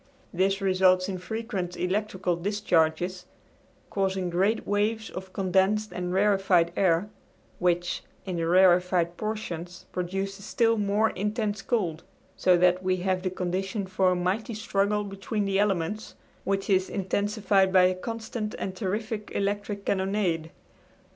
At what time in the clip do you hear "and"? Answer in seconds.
5.93-6.11, 18.57-18.75